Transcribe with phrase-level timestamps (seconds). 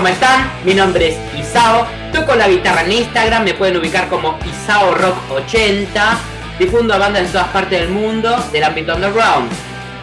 [0.00, 0.50] ¿cómo están?
[0.64, 5.14] Mi nombre es Isao, toco la guitarra en Instagram, me pueden ubicar como Isao Rock
[5.30, 6.18] 80,
[6.58, 9.52] difundo bandas en todas partes del mundo del ámbito underground.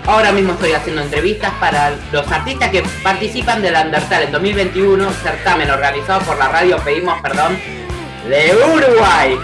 [0.05, 5.72] Ahora mismo estoy haciendo entrevistas para los artistas que participan del Undertale en 2021, certamen
[5.72, 7.58] organizado por la radio Pedimos Perdón
[8.30, 9.36] de Uruguay.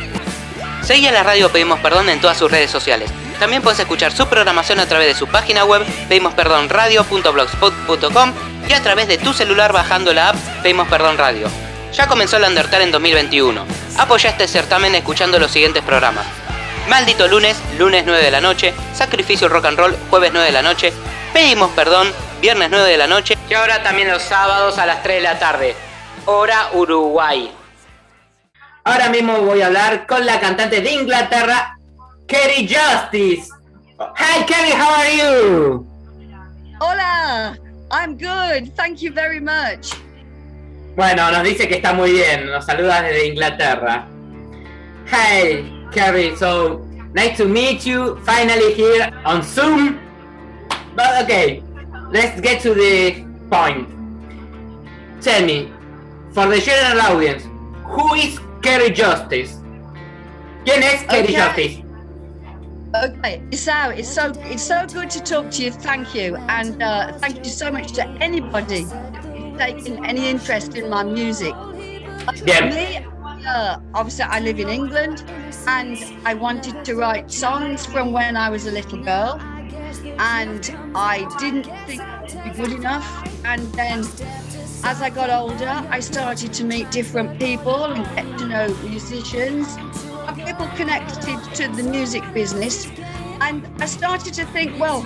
[0.84, 3.09] Seguí en la radio Pedimos Perdón en todas sus redes sociales.
[3.40, 9.08] También puedes escuchar su programación a través de su página web pedimosperdonradio.blogspot.com y a través
[9.08, 11.49] de tu celular bajando la app Pedimos Perdón Radio.
[11.94, 13.66] Ya comenzó el Undertale en 2021.
[13.98, 16.26] Apoya este certamen escuchando los siguientes programas.
[16.89, 20.62] Maldito lunes, lunes 9 de la noche, Sacrificio Rock and Roll, jueves 9 de la
[20.62, 20.91] noche,
[21.31, 25.17] Pedimos Perdón, viernes 9 de la noche y ahora también los sábados a las 3
[25.17, 25.75] de la tarde,
[26.25, 27.52] hora Uruguay.
[28.83, 31.77] Ahora mismo voy a hablar con la cantante de Inglaterra,
[32.27, 33.50] Kerry Justice.
[33.98, 35.88] Hi Kerry, how are you?
[36.80, 37.58] Hola,
[37.94, 38.75] I'm good.
[38.75, 39.94] Thank you very much.
[40.95, 42.47] Bueno, nos dice que está muy bien.
[42.47, 44.08] Nos saluda desde Inglaterra.
[45.05, 46.80] Hey, Ceri, so
[47.14, 49.99] nice to meet you finally here on Zoom.
[50.95, 51.61] But okay,
[52.11, 53.88] let's get to the point.
[55.21, 55.71] Tell me,
[56.33, 57.44] for the general audience,
[57.86, 59.59] who is Ceri Justice?
[60.66, 61.33] ¿Quién es Ceri Okay.
[61.36, 61.83] Justice?
[62.95, 65.72] Okay, so it's so it's so good to talk to you.
[65.72, 70.91] Thank you, and uh, thank you so much to anybody who's taken any interest in
[70.91, 71.55] my music.
[71.55, 72.69] Uh, Bien.
[72.69, 73.03] Me,
[73.47, 75.23] uh, obviously, I live in England,
[75.66, 79.41] and I wanted to write songs from when I was a little girl,
[80.19, 83.08] and I didn't think it would be good enough.
[83.44, 84.02] And then,
[84.83, 89.77] as I got older, I started to meet different people and get to know musicians,
[90.36, 92.88] people connected to the music business.
[93.42, 95.02] And I started to think, well,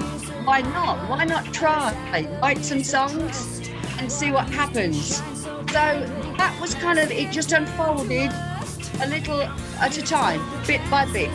[0.46, 1.10] why not?
[1.10, 1.94] Why not try?
[2.42, 5.22] Write some songs and see what happens.
[5.72, 6.06] So
[6.38, 8.32] that was kind of, it just unfolded
[9.02, 9.42] a little
[9.80, 11.32] at a time, bit by bit.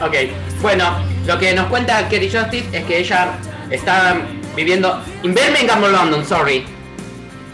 [0.00, 0.30] Ok,
[0.62, 3.38] bueno, lo que nos cuenta Ceri Justice es que ella
[3.70, 4.16] está
[4.56, 6.64] viviendo en Birmingham o London, sorry.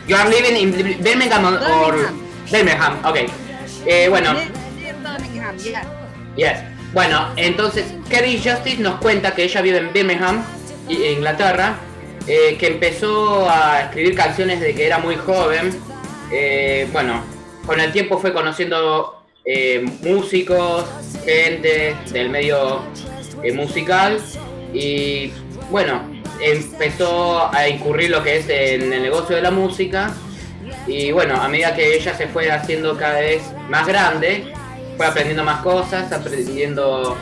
[0.07, 0.71] You are living in
[1.03, 2.23] Birmingham or Birmingham.
[2.51, 3.31] Birmingham, ok.
[3.87, 4.35] Eh, bueno,
[6.37, 6.59] Yes.
[6.93, 10.43] Bueno, entonces Kerry Justice nos cuenta que ella vive en Birmingham,
[10.89, 11.75] i- Inglaterra,
[12.27, 15.71] eh, que empezó a escribir canciones desde que era muy joven.
[16.33, 17.23] Eh, bueno,
[17.67, 20.85] con el tiempo fue conociendo eh, músicos,
[21.25, 22.83] gente del medio
[23.55, 24.19] musical
[24.73, 25.31] y
[25.71, 26.03] bueno,
[26.41, 30.13] empezó a incurrir lo que es en el negocio de la música
[30.87, 34.53] y bueno, a medida que ella se fue haciendo cada vez más grande,
[34.97, 37.17] fue aprendiendo más cosas, aprendiendo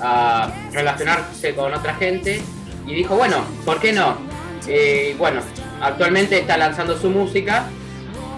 [0.00, 2.42] a relacionarse con otra gente
[2.86, 4.16] y dijo, bueno, ¿por qué no?
[4.66, 5.40] Eh, bueno,
[5.80, 7.64] actualmente está lanzando su música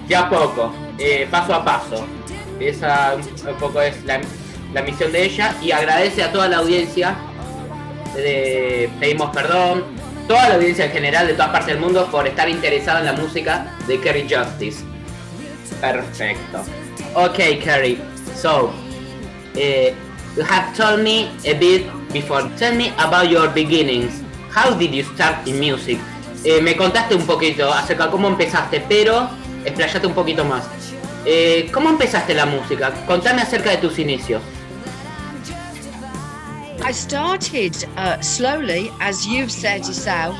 [0.06, 2.06] de a poco, eh, paso a paso.
[2.60, 4.20] Esa un poco es la,
[4.74, 7.16] la misión de ella y agradece a toda la audiencia
[8.14, 9.84] de Pedimos Perdón,
[10.26, 13.12] toda la audiencia en general de todas partes del mundo por estar interesada en la
[13.12, 14.84] música de Kerry Justice.
[15.80, 16.62] Perfecto.
[17.14, 17.98] Ok, Kerry.
[18.38, 18.70] So,
[19.56, 19.94] eh,
[20.36, 22.48] you have told me a bit before.
[22.56, 24.22] Tell me about your beginnings.
[24.54, 25.98] How did you start in music?
[26.44, 29.28] Eh, me contaste un poquito acerca de cómo empezaste, pero
[29.64, 30.62] explayate un poquito más.
[31.26, 32.92] Eh, ¿Cómo empezaste la música?
[33.06, 34.40] Contame acerca de tus inicios.
[36.80, 40.36] I started uh, slowly, as you've said, yourself,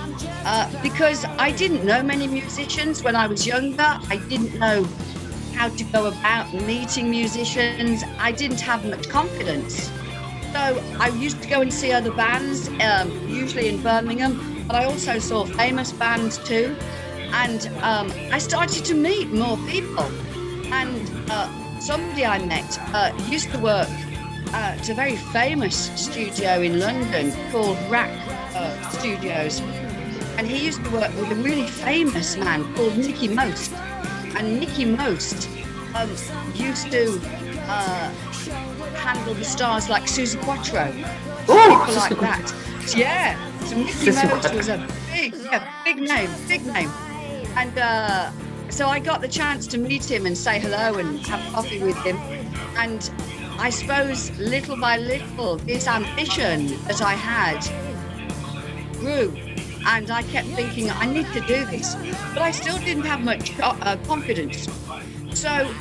[0.46, 3.98] uh, because I didn't know many musicians when I was younger.
[4.08, 4.86] I didn't know
[5.58, 8.04] how to go about meeting musicians.
[8.20, 9.90] I didn't have much confidence.
[10.52, 10.62] So
[11.00, 15.18] I used to go and see other bands, um, usually in Birmingham, but I also
[15.18, 16.76] saw famous bands too.
[17.42, 20.08] And um, I started to meet more people.
[20.72, 23.90] And uh, somebody I met uh, used to work
[24.52, 28.10] at a very famous studio in London called RAK
[28.54, 29.60] uh, Studios.
[30.38, 33.72] And he used to work with a really famous man called Mickie Most.
[34.38, 35.48] And Mickie Most
[35.96, 36.08] um,
[36.54, 37.20] used to
[37.66, 38.10] uh,
[38.94, 40.92] handle the stars like Suzi Quatro,
[41.48, 42.94] Oh, people like that.
[42.96, 46.88] Yeah, so Mickie Most was a big, yeah, big name, big name.
[47.56, 48.30] And uh,
[48.70, 51.96] so I got the chance to meet him and say hello and have coffee with
[51.98, 52.16] him.
[52.76, 53.10] And
[53.58, 57.60] I suppose little by little, this ambition that I had
[59.00, 59.47] grew.
[59.90, 61.96] And I kept thinking, I need to do this.
[62.34, 64.68] But I still didn't have much uh, confidence.
[65.32, 65.74] So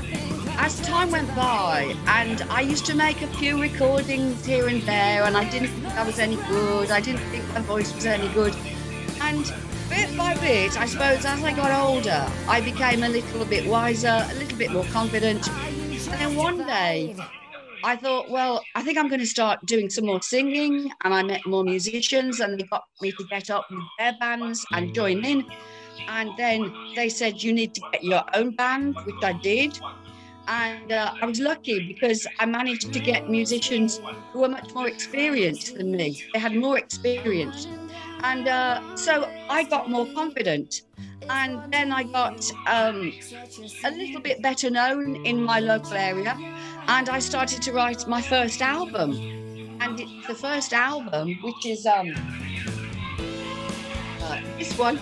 [0.60, 5.24] as time went by, and I used to make a few recordings here and there,
[5.24, 6.90] and I didn't think I was any good.
[6.90, 8.56] I didn't think my voice was any good.
[9.22, 9.54] And
[9.90, 14.26] bit by bit, I suppose, as I got older, I became a little bit wiser,
[14.30, 15.48] a little bit more confident.
[15.50, 17.16] And then one day,
[17.84, 20.92] I thought, well, I think I'm going to start doing some more singing.
[21.04, 24.66] And I met more musicians, and they got me to get up with their bands
[24.72, 25.46] and join in.
[26.08, 29.78] And then they said, you need to get your own band, which I did.
[30.48, 34.00] And uh, I was lucky because I managed to get musicians
[34.32, 36.24] who were much more experienced than me.
[36.34, 37.68] They had more experience.
[38.24, 40.82] And uh, so I got more confident.
[41.30, 43.14] And then I got um,
[43.84, 46.38] a little bit better known in my local area.
[46.88, 49.12] And I started to write my first album.
[49.82, 52.14] And it's the first album, which is um,
[54.22, 55.00] uh, this one.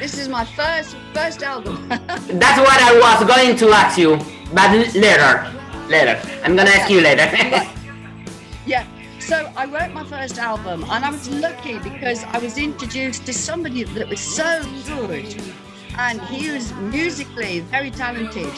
[0.00, 1.88] This is my first first album.
[1.88, 4.16] That's what I was going to ask you,
[4.54, 5.52] but later.
[5.88, 6.20] Later.
[6.44, 7.24] I'm gonna ask you later.
[8.66, 8.86] yeah.
[9.28, 13.34] So I wrote my first album, and I was lucky because I was introduced to
[13.34, 15.36] somebody that was so good,
[15.98, 18.50] and he was musically very talented.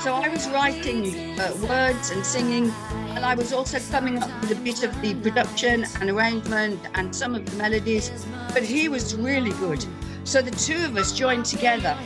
[0.00, 2.72] So I was writing uh, words and singing,
[3.14, 7.14] and I was also coming up with a bit of the production and arrangement and
[7.14, 8.10] some of the melodies.
[8.52, 9.86] But he was really good.
[10.24, 11.96] So the two of us joined together.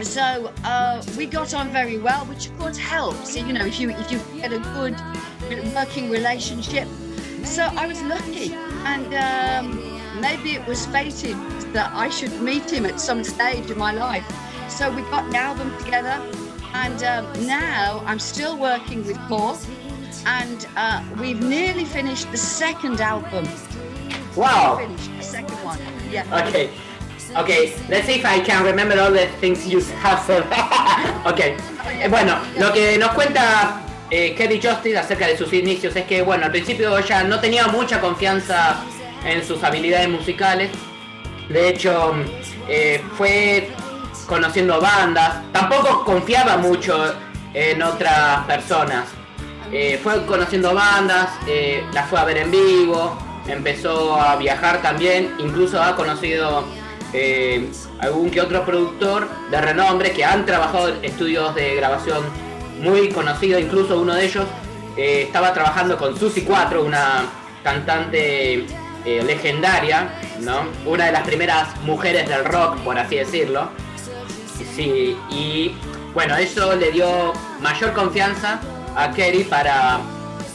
[0.00, 3.36] So uh, we got on very well, which of course helps.
[3.36, 4.96] You know, if you if you get a good
[5.74, 6.88] working relationship,
[7.48, 8.52] so I was lucky,
[8.84, 11.36] and um, maybe it was fated
[11.72, 14.26] that I should meet him at some stage in my life.
[14.68, 16.20] So we got the album together,
[16.74, 19.58] and um, now I'm still working with Paul,
[20.26, 23.48] and uh, we've nearly finished the second album.
[24.36, 24.76] Wow!
[24.76, 25.78] Finished the second one.
[26.10, 26.46] Yeah.
[26.46, 26.70] Okay.
[27.36, 30.44] Okay, let's see if I can remember all the things you have said.
[31.26, 31.40] ok,
[32.00, 36.22] eh, bueno, lo que nos cuenta eh, Kelly Justice acerca de sus inicios es que,
[36.22, 38.76] bueno, al principio ella no tenía mucha confianza
[39.24, 40.70] en sus habilidades musicales.
[41.48, 42.14] De hecho,
[42.68, 43.68] eh, fue
[44.26, 45.42] conociendo bandas.
[45.52, 47.14] Tampoco confiaba mucho
[47.52, 49.08] en otras personas.
[49.70, 51.28] Eh, fue conociendo bandas,
[51.92, 56.64] las fue a ver en vivo, empezó a viajar también, incluso ha conocido
[58.00, 62.47] algún que otro productor de renombre que han trabajado en estudios de grabación
[62.78, 64.44] muy conocido, incluso uno de ellos
[64.96, 67.26] eh, estaba trabajando con Susie 4, una
[67.62, 68.66] cantante
[69.04, 70.10] eh, legendaria,
[70.40, 70.66] ¿no?
[70.86, 73.70] Una de las primeras mujeres del rock, por así decirlo.
[74.74, 75.74] Sí, y
[76.14, 78.60] bueno, eso le dio mayor confianza
[78.96, 80.00] a Kerry para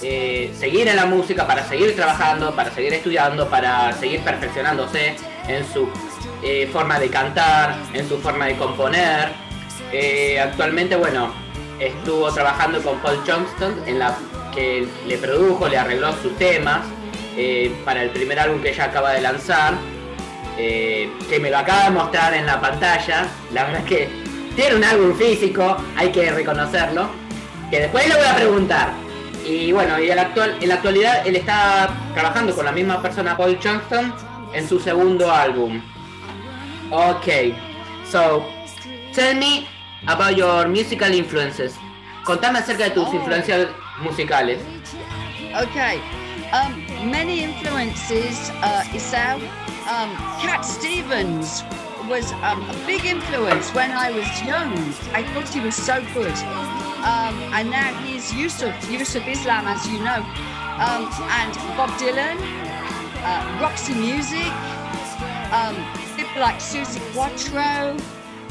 [0.01, 5.15] eh, seguir en la música, para seguir trabajando, para seguir estudiando, para seguir perfeccionándose
[5.47, 5.87] en su
[6.73, 9.29] forma de cantar, en su forma de componer.
[10.41, 11.42] actualmente, bueno,
[11.87, 14.15] estuvo trabajando con Paul Johnston, en la
[14.53, 16.81] que le produjo, le arregló sus temas
[17.35, 19.73] eh, para el primer álbum que ella acaba de lanzar,
[20.57, 23.27] eh, que me lo acaba de mostrar en la pantalla.
[23.51, 24.09] La verdad es que
[24.55, 27.09] tiene un álbum físico, hay que reconocerlo,
[27.71, 28.91] que después le voy a preguntar.
[29.45, 33.01] Y bueno, y en la, actual, en la actualidad él está trabajando con la misma
[33.01, 34.13] persona, Paul Johnston,
[34.53, 35.81] en su segundo álbum.
[36.91, 37.27] Ok,
[38.09, 38.45] so
[39.13, 39.72] tell me
[40.07, 41.77] about your musical influences.
[42.25, 43.15] Contame acerca de tus oh.
[43.15, 43.69] influencias
[44.01, 44.59] musicales.
[45.55, 45.99] Okay.
[46.51, 49.41] Um, many influences, uh, Isao.
[49.89, 51.63] Um, Cat Stevens
[52.07, 54.71] was um, a big influence when I was young.
[55.13, 56.33] I thought he was so good.
[57.03, 60.23] Um, and now he's Yusuf, Yusuf Islam, as you know.
[60.79, 62.39] Um, and Bob Dylan,
[63.23, 64.51] uh, Roxy Music,
[65.51, 65.75] um,
[66.15, 67.97] people like Suzi Quatro,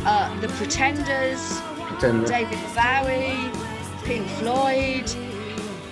[0.04, 2.28] uh, The Pretenders, Pretender.
[2.28, 3.50] David Bowie,
[4.04, 5.10] Pink Floyd,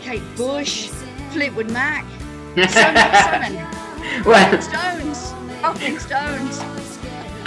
[0.03, 0.89] Kate Bush,
[1.33, 2.05] Fleetwood Mac,
[2.57, 2.81] so
[3.41, 3.63] many,
[4.25, 6.61] well, Stones, Rolling Stones.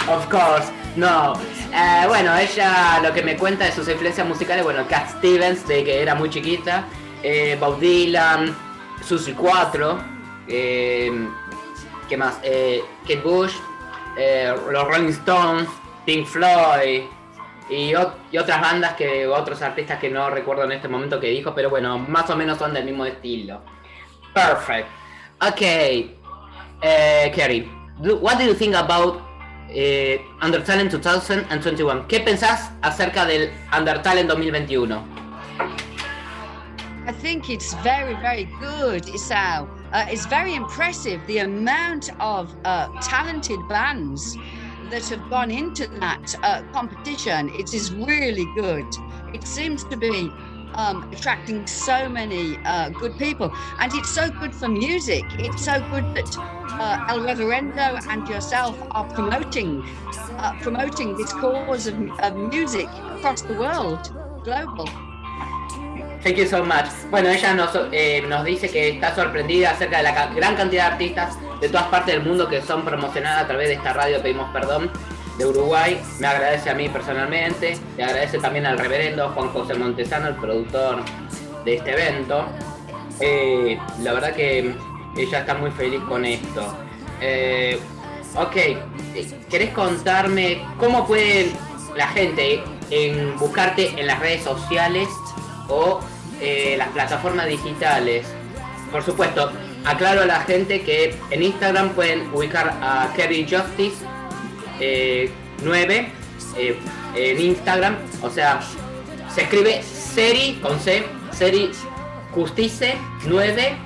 [0.08, 1.34] Of course, no.
[1.72, 5.82] Eh, bueno, ella lo que me cuenta de sus influencias musicales, bueno, Cat Stevens, de
[5.84, 6.84] que era muy chiquita,
[7.22, 8.54] eh, Bob Dylan,
[9.02, 9.98] Susie 4,
[10.48, 11.28] eh,
[12.08, 12.38] ¿qué más?
[12.42, 13.54] Eh, Kate Bush,
[14.16, 15.68] eh, los Rolling Stones,
[16.04, 17.04] Pink Floyd
[17.70, 21.70] y, otras bandas que otros artistas que no recuerdo en este momento que dijo, pero
[21.70, 23.62] bueno, más o menos son del mismo estilo.
[24.34, 24.88] Perfect.
[25.40, 26.16] Okay,
[26.78, 27.68] uh, Kerry,
[27.98, 29.16] what do you think about
[29.70, 32.06] uh, Undertalent 2021?
[32.08, 35.24] ¿Qué pensás acerca del Undertalent 2021?
[37.06, 39.68] I think it's very, very good, Isao.
[39.92, 44.36] Uh, it's very impressive the amount of uh, talented bands
[44.90, 48.86] that have gone into that uh, competition, it is really good.
[49.32, 50.30] It seems to be
[50.74, 53.52] um, attracting so many uh, good people.
[53.78, 55.24] And it's so good for music.
[55.38, 59.82] It's so good that uh, El Reverendo and yourself are promoting
[60.38, 64.12] uh, promoting this cause of, of music across the world,
[64.42, 64.88] global.
[66.22, 66.86] Thank you so much.
[67.10, 70.92] Bueno, ella nos, eh, nos dice que está sorprendida acerca de la gran cantidad de
[70.92, 74.50] artistas de todas partes del mundo que son promocionadas a través de esta radio Pedimos
[74.52, 74.90] Perdón
[75.38, 75.98] de Uruguay.
[76.18, 81.02] Me agradece a mí personalmente, le agradece también al reverendo Juan José Montesano, el productor
[81.64, 82.44] de este evento.
[83.18, 84.74] Eh, la verdad que
[85.16, 86.76] ella está muy feliz con esto.
[87.22, 87.80] Eh,
[88.36, 88.56] ok,
[89.48, 91.50] ¿querés contarme cómo puede
[91.96, 95.08] la gente en buscarte en las redes sociales
[95.68, 96.00] o
[96.42, 98.26] eh, las plataformas digitales?
[98.92, 99.50] Por supuesto,
[99.84, 103.96] aclaro a la gente que en Instagram pueden ubicar a Kerry Justice
[104.80, 105.30] eh,
[105.62, 106.08] 9
[106.56, 106.78] eh,
[107.14, 108.60] en Instagram, o sea,
[109.32, 111.70] se escribe Seri con C, Seri
[112.32, 113.76] Justice 9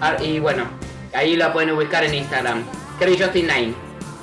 [0.00, 0.64] ah, y bueno,
[1.14, 2.62] ahí la pueden ubicar en Instagram.
[2.98, 3.74] Kerry Justice 9.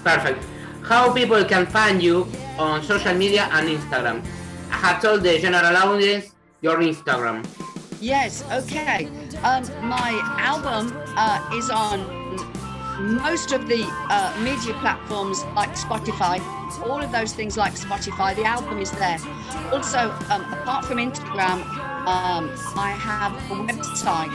[0.03, 0.43] Perfect.
[0.89, 4.21] How people can find you on social media and Instagram?
[4.71, 7.43] I have told the general audience your Instagram.
[7.99, 9.07] Yes, okay.
[9.43, 12.01] Um, my album uh, is on
[13.23, 16.39] most of the uh, media platforms like Spotify,
[16.87, 18.35] all of those things like Spotify.
[18.35, 19.17] The album is there.
[19.71, 21.61] Also, um, apart from Instagram,
[22.07, 24.31] um, I have a website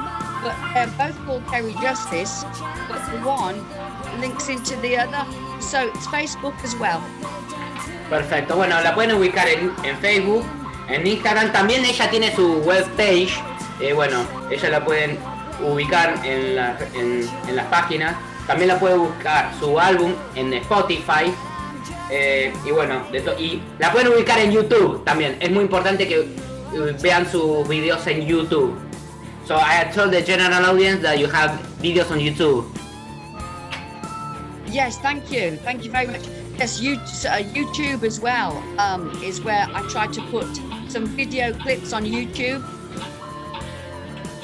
[0.42, 2.44] But they're both called Ceri Justice,
[2.88, 3.62] but the one
[4.20, 5.24] links into the other.
[5.60, 7.00] So it's Facebook as well.
[8.10, 10.44] Perfecto, bueno, la pueden ubicar en, en Facebook,
[10.88, 13.32] en Instagram, también ella tiene su webpage,
[13.80, 15.18] eh, bueno, ella la pueden
[15.64, 18.14] ubicar en, la- en- en las páginas,
[18.52, 21.32] también la puede buscar su álbum en Spotify,
[22.10, 26.20] eh, y bueno, de y la pueden ubicar en YouTube también, es muy importante que
[26.20, 28.74] eh, vean sus videos en YouTube.
[29.48, 32.66] So I told the general audience that you have videos on YouTube.
[34.70, 35.56] Yes, thank you.
[35.64, 36.28] Thank you very much.
[36.58, 40.46] Yes, you, uh, YouTube as well um, is where I try to put
[40.90, 42.62] some video clips on YouTube.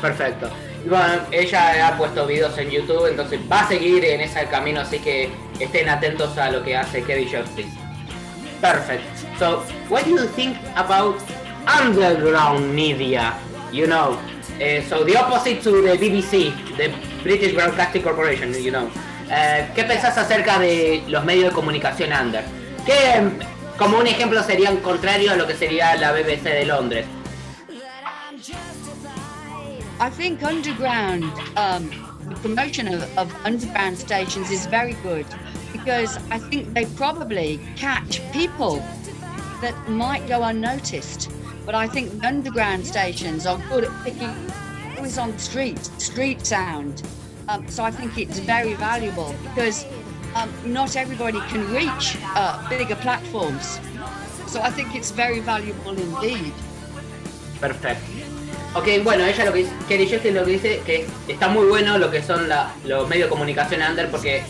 [0.00, 0.50] Perfecto.
[0.86, 4.98] Bueno, ella ha puesto videos en YouTube, entonces va a seguir en ese camino, así
[4.98, 7.68] que estén atentos a lo que hace Kevin Justice.
[8.60, 9.02] Perfect.
[9.38, 11.16] So, what do you think about
[11.66, 13.34] underground media?
[13.72, 14.18] You know,
[14.58, 16.90] eh, so the opposite to the BBC, the
[17.22, 18.88] British Broadcasting Corporation, you know.
[19.30, 22.42] Eh, ¿Qué pensás acerca de los medios de comunicación under?
[22.86, 23.20] Que,
[23.76, 27.06] como un ejemplo, serían contrario a lo que sería la BBC de Londres.
[30.00, 31.24] I think underground,
[31.56, 31.90] um,
[32.28, 35.26] the promotion of, of underground stations is very good
[35.72, 38.76] because I think they probably catch people
[39.60, 41.30] that might go unnoticed.
[41.66, 44.34] But I think underground stations are good at picking
[45.04, 47.02] is on the street, street sound.
[47.48, 49.84] Um, so I think it's very valuable because
[50.34, 53.80] um, not everybody can reach uh, bigger platforms.
[54.46, 56.52] So I think it's very valuable indeed.
[57.60, 58.17] Perfecto.
[58.74, 61.98] Ok, bueno, ella lo que dice, Kerry Justice lo que dice que está muy bueno
[61.98, 62.48] lo que son
[62.84, 64.42] los medios de comunicación under porque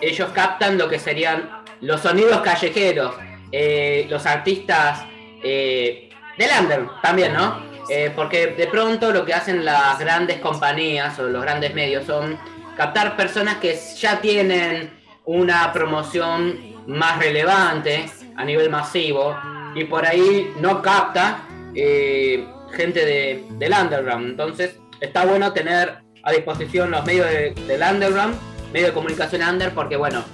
[0.00, 1.48] ellos captan lo que serían
[1.80, 3.14] los sonidos callejeros,
[3.52, 5.04] eh, los artistas
[5.42, 7.62] eh, del under también, ¿no?
[7.88, 12.38] Eh, porque de pronto lo que hacen las grandes compañías o los grandes medios son
[12.76, 14.90] captar personas que ya tienen
[15.24, 19.36] una promoción más relevante a nivel masivo
[19.74, 24.30] y por ahí no capta eh, gente de, del underground.
[24.30, 28.34] Entonces está bueno tener a disposición los medios de- del underground,
[28.72, 30.24] medios de comunicación under, porque bueno,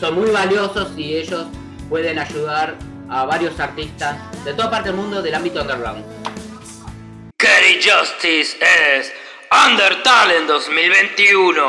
[0.00, 1.46] son muy valiosos y ellos
[1.88, 2.76] pueden ayudar
[3.08, 6.04] a varios artistas de toda parte del mundo del ámbito underground.
[7.38, 9.12] Kerry Justice es
[9.68, 11.62] Under Talent 2021.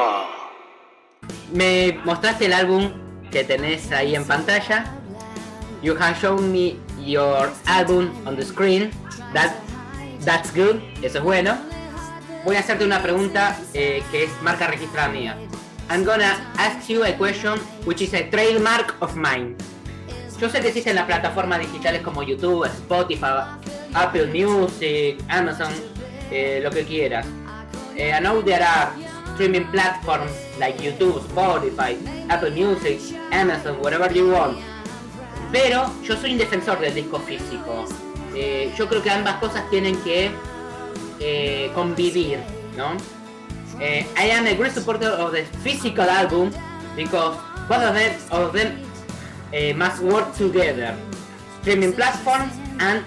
[1.53, 2.91] Me mostraste el álbum
[3.31, 4.85] que tenés ahí en pantalla.
[5.83, 8.91] You have shown me your album on the screen.
[9.33, 9.51] That,
[10.27, 10.81] that's good.
[11.01, 11.57] Eso es bueno.
[12.43, 15.37] Voy a hacerte una pregunta eh, que es marca registrada mía.
[15.89, 19.55] I'm gonna ask you a question which is a trademark of mine.
[20.39, 23.45] Yo sé que existen las plataformas digitales como YouTube, Spotify,
[23.93, 25.71] Apple Music, Amazon,
[26.29, 27.25] eh, lo que quieras.
[27.95, 28.91] Eh, I know there are
[29.33, 31.97] streaming platforms like YouTube, Spotify,
[32.29, 32.99] Apple Music,
[33.31, 34.57] Amazon, whatever you want.
[35.53, 37.85] Pero yo soy un defensor del disco físico.
[38.39, 40.29] Eh, yo creo que ambas cosas tienen que
[41.19, 42.37] eh, convivir,
[42.77, 42.95] ¿no?
[43.79, 46.51] Eh, I am a great supporter of the physical album
[46.95, 47.35] because
[47.67, 47.81] both
[48.29, 48.77] of them,
[49.51, 50.93] them must work together.
[51.61, 53.03] Streaming platforms and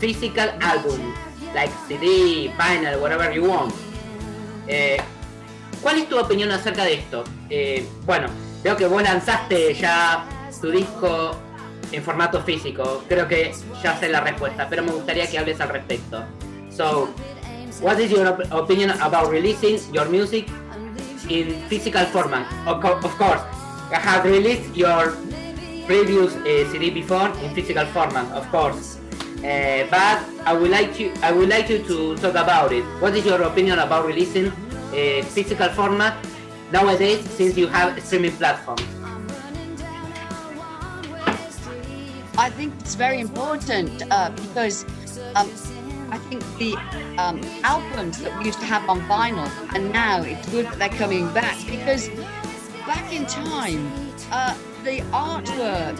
[0.00, 1.14] physical album,
[1.54, 3.72] like CD, vinyl, whatever you want.
[4.68, 4.98] Eh,
[5.80, 7.24] ¿Cuál es tu opinión acerca de esto?
[8.04, 8.28] Bueno,
[8.62, 10.26] veo que vos lanzaste ya
[10.60, 11.38] tu disco
[11.94, 13.04] en formato físico.
[13.08, 16.24] Creo que ya sé la respuesta, pero me gustaría que hables al respecto.
[16.70, 17.08] So,
[17.80, 20.46] what is your op opinion about releasing your music
[21.28, 22.46] in physical format?
[22.66, 23.42] Of, co of course,
[23.92, 25.16] I have released your
[25.86, 28.98] previous uh, CD before in physical format, of course.
[29.38, 32.82] Uh, but I would like you, I would like you to talk about it.
[33.00, 34.50] What is your opinion about releasing
[34.92, 36.16] a physical format
[36.72, 38.93] nowadays, since you have streaming platforms?
[42.44, 44.84] I think it's very important uh, because
[45.34, 45.50] um,
[46.10, 46.74] I think the
[47.16, 50.98] um, albums that we used to have on vinyl, and now it's good that they're
[50.98, 52.10] coming back because
[52.86, 53.90] back in time,
[54.30, 55.96] uh, the artwork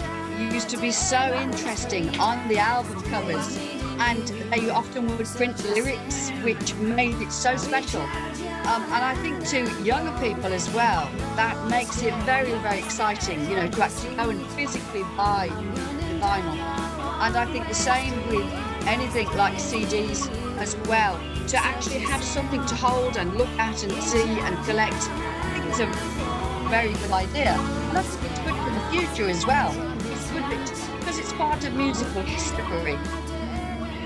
[0.52, 3.56] used to be so interesting on the album covers,
[3.98, 8.02] and they often would print lyrics, which made it so special.
[8.02, 13.48] Um, and I think to younger people as well, that makes it very, very exciting,
[13.48, 15.48] you know, to actually go and physically buy
[16.24, 16.58] vinyl.
[17.20, 18.48] And I think the same with
[18.86, 20.20] anything like CDs
[20.58, 25.02] as well, to actually have something to hold and look at and see and collect.
[25.44, 25.88] I think it's a
[26.68, 27.52] very good idea.
[27.88, 29.70] And I think it's good for the future as well.
[30.12, 30.44] It's good
[30.98, 32.98] because it's part of musical history.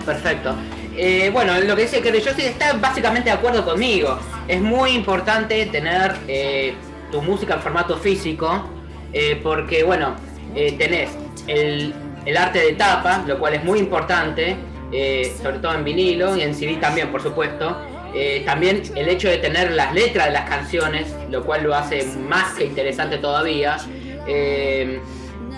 [0.04, 0.56] Perfecto.
[0.96, 4.18] Eh, bueno, lo que dice que yo está básicamente de acuerdo conmigo.
[4.48, 6.75] Es muy importante tener eh,
[7.12, 8.64] tu música en formato físico
[9.12, 10.16] eh, porque, bueno,
[10.54, 11.10] eh, tenés
[11.47, 11.95] el,
[12.28, 14.56] el, arte de tapa, lo cual es muy importante,
[14.93, 17.76] eh, sobre todo en vinilo y en CD también, por supuesto.
[18.14, 22.04] Eh, también el hecho de tener las letras de las canciones, lo cual lo hace
[22.28, 23.76] más que interesante todavía.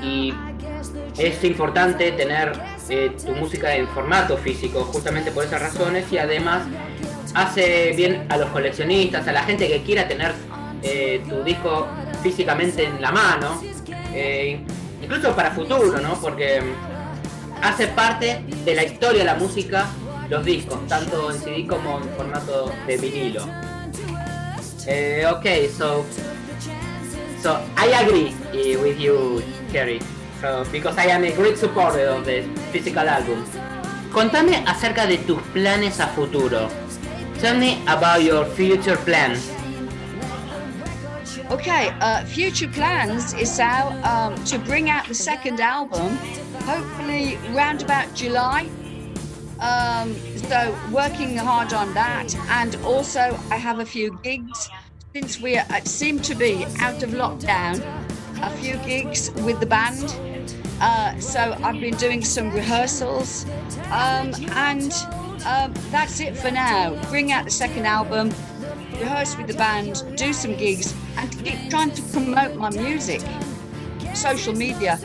[0.03, 0.33] y
[1.19, 2.53] es importante tener
[2.89, 6.63] eh, tu música en formato físico, justamente por esas razones, y además
[7.35, 10.33] hace bien a los coleccionistas, a la gente que quiera tener
[10.83, 11.87] eh, tu disco
[12.23, 13.63] físicamente en la mano,
[14.13, 14.61] eh,
[15.11, 16.15] incluso para futuro, ¿no?
[16.21, 16.61] Porque
[17.61, 19.87] hace parte de la historia de la música
[20.29, 23.45] los discos, tanto en CD como en formato de vinilo.
[24.87, 25.47] Eh, ok,
[25.77, 26.05] so
[27.43, 28.33] so I agree
[28.77, 29.43] with you,
[29.73, 29.99] Kerry.
[30.41, 33.45] So, because I am a great supporter of the physical album.
[34.13, 36.69] Contame acerca de tus planes a futuro.
[37.41, 39.51] Tell me about your future plans.
[41.51, 46.17] Okay, uh, future plans is now um, to bring out the second album,
[46.63, 48.71] hopefully round about July.
[49.59, 54.71] Um, so working hard on that, and also I have a few gigs
[55.13, 57.83] since we uh, seem to be out of lockdown.
[58.43, 60.15] A few gigs with the band.
[60.81, 63.45] Uh, so I've been doing some rehearsals,
[63.87, 64.93] um, and
[65.45, 66.95] um, that's it for now.
[67.11, 68.31] Bring out the second album,
[69.01, 73.23] rehearse with the band, do some gigs, and keep trying to promote my music.
[74.15, 74.99] Social media.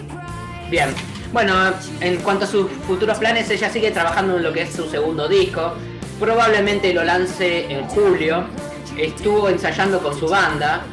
[0.69, 0.89] Bien.
[1.31, 4.89] Bueno, en cuanto a sus futuros planes, ella sigue trabajando en lo que es su
[4.89, 5.73] segundo disco.
[6.19, 8.45] Probablemente lo lance en julio.
[8.97, 10.83] Estuvo ensayando con su banda.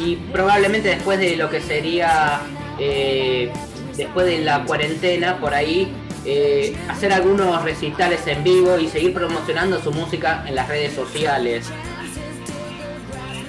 [0.00, 2.40] Y probablemente después de lo que sería.
[2.78, 3.52] Eh,
[3.96, 5.94] después de la cuarentena, por ahí.
[6.26, 11.70] Eh, hacer algunos recitales en vivo y seguir promocionando su música en las redes sociales.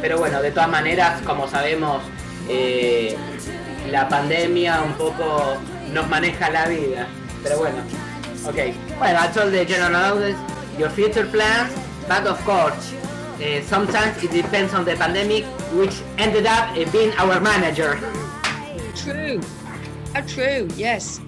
[0.02, 2.02] Pero bueno, de todas maneras, como sabemos,
[2.50, 3.16] eh,
[3.90, 5.58] la pandemia un poco
[5.92, 7.08] nos maneja la vida.
[7.44, 7.78] Pero bueno,
[8.46, 8.56] ok.
[9.00, 10.40] Well, I told the general audience
[10.78, 11.72] your future plans,
[12.08, 12.94] but of course,
[13.40, 17.98] uh, sometimes it depends on the pandemic, which ended up uh, being our manager.
[18.96, 19.40] True.
[20.16, 21.20] Oh, true, yes.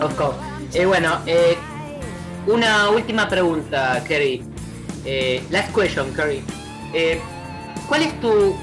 [0.00, 0.36] Of course.
[0.74, 1.56] Eh, bueno, eh,
[2.46, 4.42] una última pregunta, Kerry.
[5.04, 6.42] Eh, last question, Kerry.
[7.88, 8.54] ¿Cuál es tu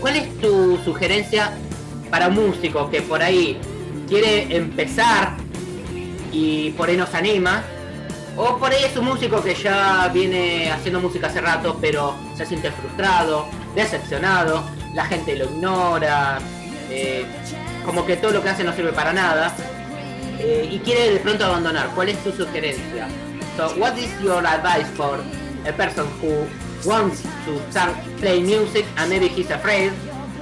[0.00, 1.52] cuál es tu sugerencia
[2.10, 3.60] para un músico que por ahí
[4.08, 5.36] quiere empezar
[6.32, 7.62] y por ahí nos anima?
[8.36, 12.46] O por ahí es un músico que ya viene haciendo música hace rato, pero se
[12.46, 16.38] siente frustrado, decepcionado, la gente lo ignora,
[16.88, 17.26] eh,
[17.84, 19.54] como que todo lo que hace no sirve para nada,
[20.38, 21.88] eh, y quiere de pronto abandonar.
[21.94, 23.08] ¿Cuál es tu sugerencia?
[23.58, 25.18] So, what is your advice for
[25.68, 26.46] a person who
[26.84, 29.92] wants to start playing music and maybe he's afraid,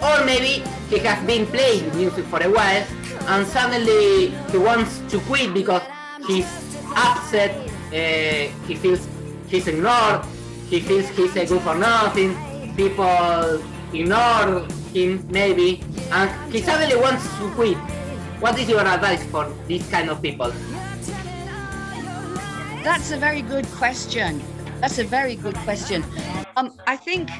[0.03, 2.85] or maybe he has been playing music for a while
[3.29, 5.83] and suddenly he wants to quit because
[6.27, 6.46] he's
[6.96, 7.55] upset,
[7.92, 9.07] uh, he feels
[9.48, 10.24] he's ignored,
[10.68, 12.37] he feels he's a good for nothing,
[12.77, 17.77] people ignore him maybe, and he suddenly wants to quit.
[18.40, 20.53] What is your advice for these kind of people?
[22.85, 24.40] That's a very good question.
[24.81, 26.05] That's a very good question.
[26.57, 27.31] Um, I think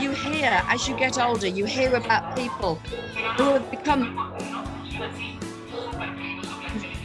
[0.00, 2.76] you hear as you get older, you hear about people
[3.36, 4.34] who have become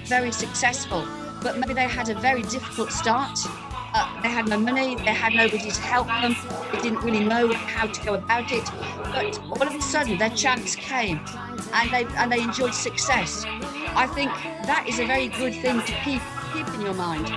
[0.06, 1.06] very successful,
[1.44, 3.38] but maybe they had a very difficult start.
[3.94, 6.36] Uh, they had no money, they had nobody to help them,
[6.72, 8.66] they didn't really know how to go about it.
[9.14, 11.20] But all of a sudden, their chance came
[11.74, 13.44] and they, and they enjoyed success.
[13.96, 14.32] I think
[14.66, 16.22] that is a very good thing to keep,
[16.58, 17.30] keep in your mind.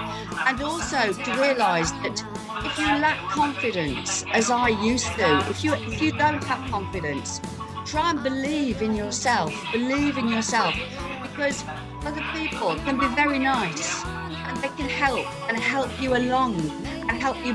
[0.47, 2.25] And also to realise that
[2.65, 7.41] if you lack confidence, as I used to, if you if you don't have confidence,
[7.85, 9.53] try and believe in yourself.
[9.73, 10.75] Believe in yourself,
[11.23, 11.65] because
[12.05, 14.05] other people can be very nice,
[14.47, 16.55] and they can help and help you along
[17.09, 17.53] and help you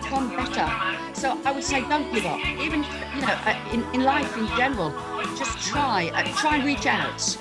[0.00, 0.68] become better.
[1.12, 2.40] So I would say, don't give up.
[2.66, 4.90] Even you know, uh, in, in life in general,
[5.36, 6.10] just try.
[6.14, 7.38] Uh, try and reach out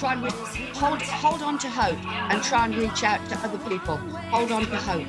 [0.00, 0.22] try and
[0.80, 1.98] hold, on to hope
[2.30, 3.96] and try and reach out to other people.
[4.30, 5.06] Hold on to hope.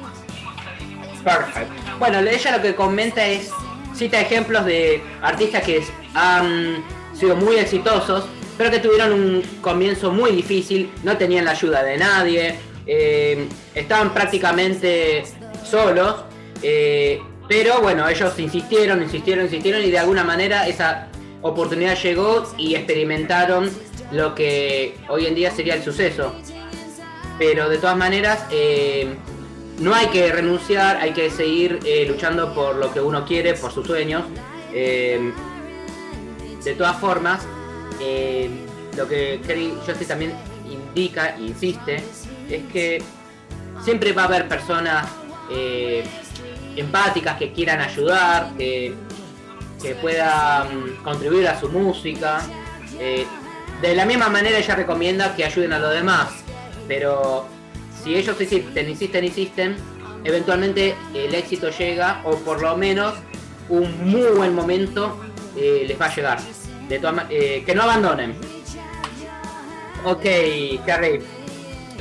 [1.24, 1.72] Perfect.
[2.00, 3.52] Bueno, ella lo que comenta es,
[3.96, 8.26] cita ejemplos de artistas que han sido muy exitosos,
[8.58, 12.56] pero que tuvieron un comienzo muy difícil, no tenían la ayuda de nadie,
[12.86, 15.24] eh, estaban prácticamente
[15.64, 16.24] solos,
[16.64, 21.11] eh, pero bueno, ellos insistieron, insistieron, insistieron y de alguna manera esa
[21.42, 23.70] oportunidad llegó y experimentaron
[24.12, 26.34] lo que hoy en día sería el suceso.
[27.38, 29.16] Pero de todas maneras, eh,
[29.80, 33.72] no hay que renunciar, hay que seguir eh, luchando por lo que uno quiere, por
[33.72, 34.24] sus sueños.
[34.74, 35.32] Eh,
[36.64, 37.42] de todas formas,
[38.96, 40.34] lo que Kerry Justice también
[40.70, 42.04] indica e insiste
[42.50, 43.02] es que
[43.84, 45.08] siempre va a haber personas
[46.76, 48.94] empáticas que quieran ayudar, que,
[49.82, 52.42] que puedan contribuir a su música.
[53.82, 56.30] De la misma manera ella recomienda que ayuden a los demás,
[56.88, 57.48] pero
[58.04, 59.76] si ellos insisten, insisten, insisten,
[60.24, 63.14] eventualmente el éxito llega o por lo menos
[63.70, 65.18] un muy buen momento
[65.56, 66.40] eh, les va a llegar.
[66.88, 68.36] De eh, que no abandonen.
[70.04, 70.26] Ok,
[70.86, 71.22] Carrie.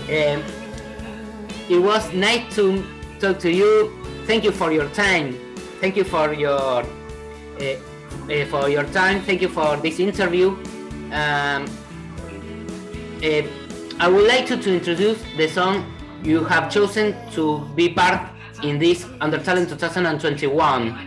[0.09, 0.39] Eh,
[1.69, 2.83] it was nice to
[3.21, 3.91] talk to you.
[4.27, 5.37] Thank you for your time.
[5.81, 6.85] Thank you for your
[8.51, 9.23] for your time.
[9.23, 10.51] Thank you for this interview.
[11.13, 11.67] Um,
[13.23, 13.43] uh,
[13.99, 15.85] I would like to, to introduce the song
[16.23, 18.21] you have chosen to be part
[18.63, 20.99] in this Under Talent 2021.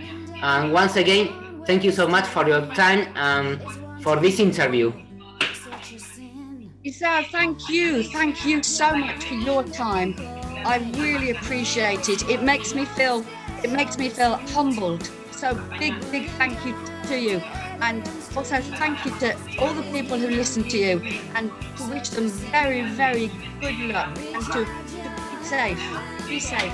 [0.41, 3.61] And once again, thank you so much for your time and
[4.01, 4.91] for this interview.
[6.83, 8.03] Isa, thank you.
[8.03, 10.15] Thank you so much for your time.
[10.65, 12.27] I really appreciate it.
[12.29, 13.25] It makes me feel
[13.63, 15.09] it makes me feel humbled.
[15.43, 16.73] So big, big thank you
[17.09, 17.41] to you.
[17.81, 18.01] And
[18.33, 21.01] also thank you to all the people who listen to you
[21.35, 23.29] and to wish them very, very
[23.59, 24.97] good luck and to, to
[25.35, 25.83] be safe.
[26.29, 26.71] Be safe.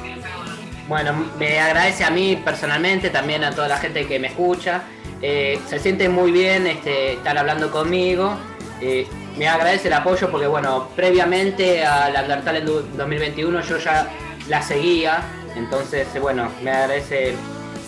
[0.88, 4.84] Bueno, me agradece a mí personalmente, también a toda la gente que me escucha.
[5.20, 8.38] Eh, se siente muy bien este, estar hablando conmigo.
[8.82, 14.08] Eh, me agradece el apoyo porque, bueno, previamente al Undertale en 2021 yo ya
[14.48, 15.24] la seguía.
[15.56, 17.36] Entonces, bueno, me agradece,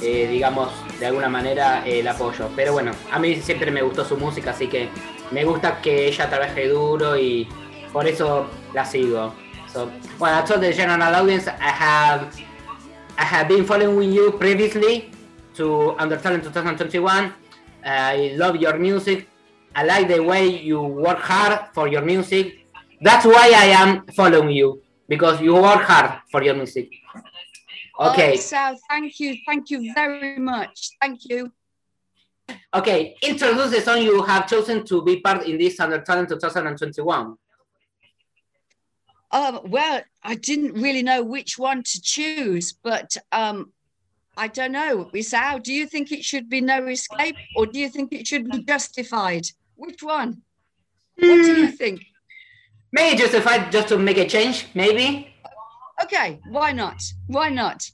[0.02, 2.50] eh, digamos, de alguna manera el apoyo.
[2.56, 4.90] Pero bueno, a mí siempre me gustó su música, así que
[5.32, 7.48] me gusta que ella trabaje duro y
[7.94, 9.34] por eso la sigo.
[9.72, 12.28] So, well, I told the general audience I have
[13.18, 15.12] I have been following you previously
[15.56, 17.34] to Undertale 2021.
[17.84, 19.28] I love your music.
[19.76, 22.66] I like the way you work hard for your music.
[23.00, 26.90] That's why I am following you because you work hard for your music.
[28.02, 28.36] Okay.
[28.38, 29.38] So thank you.
[29.46, 30.92] Thank you very much.
[31.00, 31.52] Thank you.
[32.74, 37.38] Okay, introduce the song you have chosen to be part in this Under Talent 2021.
[39.32, 43.72] Um, well, I didn't really know which one to choose, but um,
[44.36, 45.10] I don't know.
[45.32, 48.50] How do you think it should be No Escape or do you think it should
[48.50, 49.48] be Justified?
[49.76, 50.42] Which one?
[51.18, 51.76] What do you hmm.
[51.76, 52.02] think?
[52.92, 55.31] Maybe Justified just to make a change, maybe?
[56.04, 57.02] okay, why not?
[57.28, 57.90] Why not?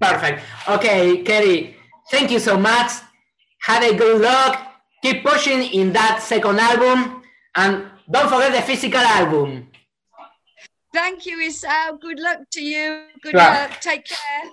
[0.00, 0.42] Perfect.
[0.68, 1.74] Okay, Ceri,
[2.10, 2.92] thank you so much.
[3.62, 4.66] Have a good luck.
[5.02, 7.22] Keep pushing in that second album
[7.56, 9.68] and don't forget the physical album.
[10.92, 12.00] Thank you, Isao.
[12.00, 13.04] Good luck to you.
[13.22, 13.68] Good yeah.
[13.68, 13.80] luck.
[13.80, 14.50] Take care.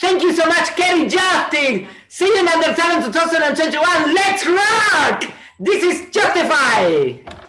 [0.00, 1.88] Thank you so much, Ceri Justin.
[2.08, 4.14] See you in Under 2021.
[4.14, 5.24] Let's rock!
[5.60, 7.43] This is Justify.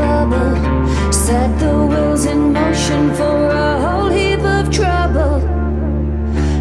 [0.00, 0.70] bubble
[1.12, 5.40] Set the wheels in motion for a whole heap of trouble.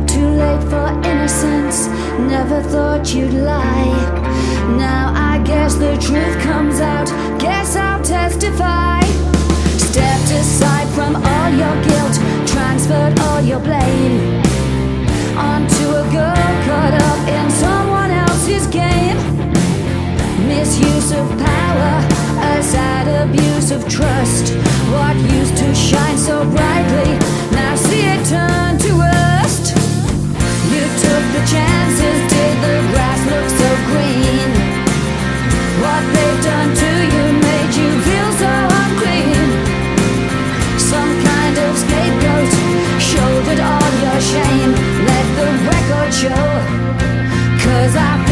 [0.05, 1.87] Too late for innocence,
[2.33, 3.93] never thought you'd lie.
[4.77, 7.07] Now I guess the truth comes out,
[7.39, 9.01] guess I'll testify.
[9.87, 12.15] Stepped aside from all your guilt,
[12.47, 14.43] transferred all your blame.
[15.35, 19.17] Onto a girl caught up in someone else's game.
[20.47, 22.18] Misuse of power
[22.63, 24.53] sad abuse of trust.
[24.91, 27.11] What used to shine so brightly,
[27.51, 29.75] now see it turn to rust.
[30.73, 34.49] You took the chances, did the grass look so green?
[35.83, 39.47] What they've done to you made you feel so unclean.
[40.77, 42.51] Some kind of scapegoat
[42.99, 44.71] shouldered all your shame.
[45.09, 46.45] Let the record show,
[47.63, 48.28] cause I